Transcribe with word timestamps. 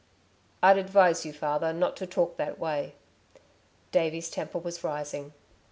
"I'd 0.63 0.79
advise 0.79 1.27
you, 1.27 1.31
father, 1.31 1.71
not 1.71 1.95
to 1.97 2.07
talk 2.07 2.35
that 2.37 2.57
way," 2.57 2.95
Davey's 3.91 4.31
temper 4.31 4.57
was 4.57 4.83
rising. 4.83 5.31